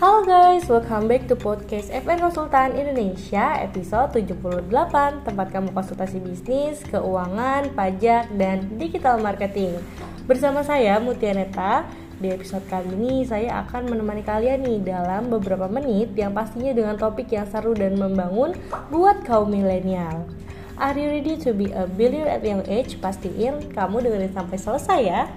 Halo 0.00 0.24
guys, 0.24 0.64
welcome 0.64 1.12
back 1.12 1.28
to 1.28 1.36
podcast 1.36 1.92
FN 1.92 2.24
Konsultan 2.24 2.72
Indonesia 2.72 3.60
episode 3.60 4.16
78 4.16 4.72
Tempat 5.28 5.52
kamu 5.52 5.76
konsultasi 5.76 6.24
bisnis, 6.24 6.80
keuangan, 6.88 7.68
pajak, 7.76 8.32
dan 8.32 8.64
digital 8.80 9.20
marketing. 9.20 9.76
Bersama 10.24 10.64
saya 10.64 10.96
Mutianeta 11.04 11.84
Di 12.16 12.32
episode 12.32 12.64
kali 12.72 12.96
ini 12.96 13.28
saya 13.28 13.60
akan 13.60 13.92
menemani 13.92 14.24
kalian 14.24 14.64
nih 14.64 14.80
dalam 14.80 15.28
beberapa 15.28 15.68
menit 15.68 16.16
Yang 16.16 16.32
pastinya 16.32 16.72
dengan 16.72 16.96
topik 16.96 17.28
yang 17.28 17.44
seru 17.52 17.76
dan 17.76 18.00
membangun 18.00 18.56
buat 18.88 19.20
kaum 19.28 19.52
milenial. 19.52 20.24
Are 20.80 20.96
you 20.96 21.12
ready 21.12 21.36
to 21.44 21.52
be 21.52 21.76
a 21.76 21.84
billionaire 21.84 22.40
at 22.40 22.40
young 22.40 22.64
age? 22.72 22.96
Pastiin 23.04 23.68
kamu 23.76 24.08
dengerin 24.08 24.32
sampai 24.32 24.56
selesai 24.56 25.00
ya 25.04 25.28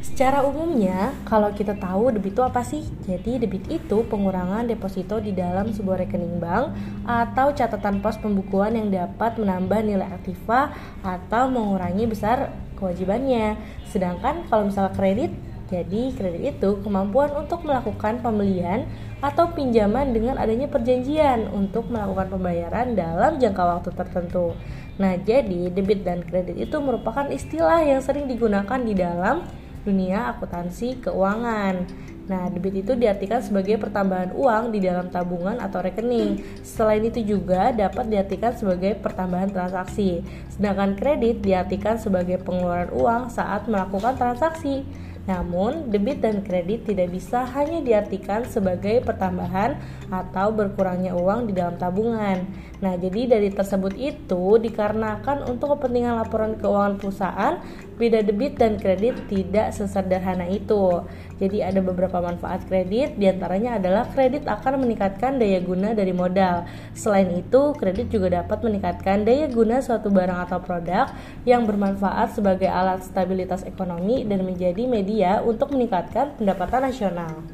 Secara 0.00 0.40
umumnya, 0.40 1.12
kalau 1.28 1.52
kita 1.52 1.76
tahu 1.76 2.16
debit 2.16 2.32
itu 2.32 2.40
apa 2.40 2.64
sih? 2.64 2.80
Jadi 3.04 3.36
debit 3.36 3.68
itu 3.68 4.00
pengurangan 4.08 4.64
deposito 4.64 5.20
di 5.20 5.36
dalam 5.36 5.76
sebuah 5.76 6.08
rekening 6.08 6.40
bank 6.40 6.72
atau 7.04 7.52
catatan 7.52 8.00
pos 8.00 8.16
pembukuan 8.16 8.80
yang 8.80 8.88
dapat 8.88 9.36
menambah 9.36 9.84
nilai 9.84 10.08
aktiva 10.08 10.72
atau 11.04 11.52
mengurangi 11.52 12.08
besar 12.08 12.48
kewajibannya. 12.80 13.60
Sedangkan 13.92 14.48
kalau 14.48 14.72
misalnya 14.72 14.96
kredit, 14.96 15.36
jadi 15.68 16.16
kredit 16.16 16.42
itu 16.56 16.80
kemampuan 16.80 17.36
untuk 17.36 17.62
melakukan 17.68 18.24
pembelian 18.24 18.88
atau 19.20 19.52
pinjaman 19.52 20.16
dengan 20.16 20.40
adanya 20.40 20.66
perjanjian 20.66 21.52
untuk 21.52 21.92
melakukan 21.92 22.32
pembayaran 22.32 22.96
dalam 22.96 23.36
jangka 23.36 23.62
waktu 23.68 23.90
tertentu. 23.92 24.56
Nah, 24.96 25.20
jadi 25.20 25.68
debit 25.68 26.08
dan 26.08 26.24
kredit 26.24 26.56
itu 26.56 26.76
merupakan 26.80 27.28
istilah 27.28 27.84
yang 27.84 28.00
sering 28.00 28.24
digunakan 28.26 28.80
di 28.80 28.96
dalam 28.96 29.44
dunia 29.84 30.32
akuntansi 30.36 31.00
keuangan. 31.04 31.86
Nah, 32.30 32.46
debit 32.46 32.86
itu 32.86 32.94
diartikan 32.94 33.42
sebagai 33.42 33.74
pertambahan 33.74 34.30
uang 34.38 34.70
di 34.70 34.78
dalam 34.78 35.10
tabungan 35.10 35.58
atau 35.58 35.82
rekening. 35.82 36.62
Selain 36.62 37.02
itu 37.02 37.18
juga 37.26 37.74
dapat 37.74 38.06
diartikan 38.06 38.54
sebagai 38.54 38.94
pertambahan 39.02 39.50
transaksi. 39.50 40.22
Sedangkan 40.46 40.94
kredit 40.94 41.42
diartikan 41.42 41.98
sebagai 41.98 42.38
pengeluaran 42.38 42.94
uang 42.94 43.34
saat 43.34 43.66
melakukan 43.66 44.14
transaksi. 44.14 44.86
Namun, 45.30 45.94
debit 45.94 46.18
dan 46.18 46.42
kredit 46.42 46.90
tidak 46.90 47.14
bisa 47.14 47.46
hanya 47.54 47.78
diartikan 47.78 48.42
sebagai 48.50 48.98
pertambahan 49.06 49.78
atau 50.10 50.50
berkurangnya 50.50 51.14
uang 51.14 51.46
di 51.46 51.52
dalam 51.54 51.78
tabungan. 51.78 52.42
Nah, 52.82 52.98
jadi 52.98 53.38
dari 53.38 53.54
tersebut 53.54 53.94
itu 53.94 54.58
dikarenakan 54.58 55.46
untuk 55.46 55.78
kepentingan 55.78 56.18
laporan 56.18 56.58
keuangan 56.58 56.98
perusahaan, 56.98 57.62
beda 57.94 58.26
debit 58.26 58.58
dan 58.58 58.80
kredit 58.80 59.28
tidak 59.30 59.70
sesederhana 59.70 60.48
itu. 60.50 61.04
Jadi 61.36 61.60
ada 61.60 61.78
beberapa 61.84 62.18
manfaat 62.18 62.64
kredit, 62.66 63.20
di 63.20 63.28
antaranya 63.28 63.76
adalah 63.76 64.08
kredit 64.10 64.48
akan 64.48 64.82
meningkatkan 64.82 65.36
daya 65.36 65.60
guna 65.60 65.92
dari 65.92 66.10
modal. 66.16 66.64
Selain 66.96 67.28
itu, 67.36 67.76
kredit 67.76 68.08
juga 68.08 68.40
dapat 68.40 68.64
meningkatkan 68.64 69.28
daya 69.28 69.46
guna 69.46 69.84
suatu 69.84 70.08
barang 70.08 70.48
atau 70.48 70.58
produk 70.58 71.12
yang 71.44 71.68
bermanfaat 71.68 72.34
sebagai 72.34 72.68
alat 72.68 73.04
stabilitas 73.04 73.62
ekonomi 73.68 74.24
dan 74.24 74.42
menjadi 74.42 74.88
media 74.88 75.19
untuk 75.44 75.76
meningkatkan 75.76 76.34
pendapatan 76.40 76.88
nasional. 76.88 77.44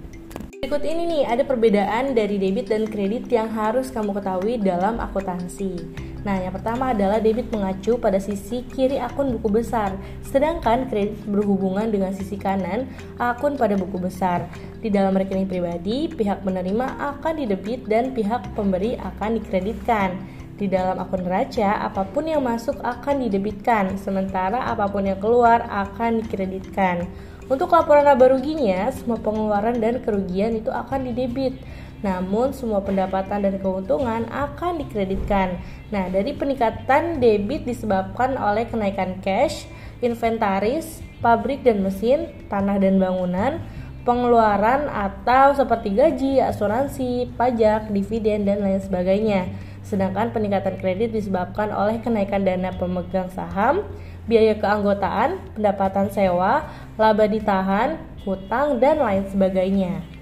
Berikut 0.67 0.83
ini 0.83 1.05
nih 1.06 1.22
ada 1.28 1.45
perbedaan 1.47 2.17
dari 2.17 2.42
debit 2.42 2.72
dan 2.72 2.91
kredit 2.91 3.31
yang 3.31 3.47
harus 3.53 3.92
kamu 3.92 4.17
ketahui 4.19 4.59
dalam 4.59 4.98
akuntansi. 4.98 5.78
Nah, 6.27 6.42
yang 6.42 6.50
pertama 6.50 6.91
adalah 6.91 7.22
debit 7.22 7.55
mengacu 7.55 7.94
pada 8.03 8.19
sisi 8.19 8.67
kiri 8.67 8.98
akun 8.98 9.39
buku 9.39 9.62
besar, 9.62 9.94
sedangkan 10.27 10.91
kredit 10.91 11.22
berhubungan 11.28 11.87
dengan 11.92 12.11
sisi 12.11 12.34
kanan 12.34 12.91
akun 13.14 13.55
pada 13.55 13.78
buku 13.78 14.00
besar. 14.00 14.50
Di 14.83 14.91
dalam 14.91 15.14
rekening 15.14 15.47
pribadi, 15.47 16.11
pihak 16.11 16.42
menerima 16.42 16.98
akan 17.14 17.47
didebit 17.47 17.87
dan 17.87 18.11
pihak 18.11 18.42
pemberi 18.59 18.98
akan 18.98 19.38
dikreditkan. 19.38 20.19
Di 20.56 20.72
dalam 20.72 20.97
akun 20.97 21.21
neraca, 21.21 21.84
apa 21.84 22.09
pun 22.09 22.25
yang 22.25 22.41
masuk 22.41 22.81
akan 22.81 23.28
didebitkan, 23.28 24.00
sementara 24.00 24.65
apa 24.65 24.89
pun 24.89 25.05
yang 25.05 25.21
keluar 25.21 25.69
akan 25.69 26.25
dikreditkan. 26.25 27.05
Untuk 27.47 27.77
laporan 27.77 28.09
laba 28.09 28.33
ruginya, 28.33 28.89
semua 28.89 29.21
pengeluaran 29.21 29.77
dan 29.78 30.00
kerugian 30.00 30.56
itu 30.56 30.72
akan 30.72 31.12
didebit. 31.12 31.61
Namun 32.00 32.56
semua 32.56 32.81
pendapatan 32.81 33.45
dan 33.45 33.61
keuntungan 33.61 34.25
akan 34.33 34.81
dikreditkan. 34.81 35.61
Nah, 35.93 36.09
dari 36.09 36.33
peningkatan 36.33 37.21
debit 37.21 37.69
disebabkan 37.69 38.41
oleh 38.41 38.65
kenaikan 38.65 39.21
cash, 39.21 39.69
inventaris, 40.00 41.05
pabrik 41.21 41.62
dan 41.62 41.84
mesin, 41.84 42.33
tanah 42.49 42.81
dan 42.81 42.97
bangunan, 42.97 43.61
pengeluaran 44.09 44.89
atau 44.89 45.53
seperti 45.53 45.93
gaji, 45.93 46.33
asuransi, 46.41 47.31
pajak, 47.37 47.93
dividen 47.93 48.47
dan 48.49 48.65
lain 48.65 48.81
sebagainya. 48.81 49.50
Sedangkan 49.86 50.34
peningkatan 50.34 50.82
kredit 50.82 51.14
disebabkan 51.14 51.70
oleh 51.70 52.02
kenaikan 52.02 52.42
dana 52.42 52.74
pemegang 52.74 53.30
saham, 53.30 53.86
biaya 54.26 54.58
keanggotaan, 54.58 55.38
pendapatan 55.54 56.10
sewa, 56.10 56.66
laba 56.98 57.24
ditahan, 57.30 57.94
hutang, 58.26 58.82
dan 58.82 58.98
lain 58.98 59.24
sebagainya. 59.30 60.16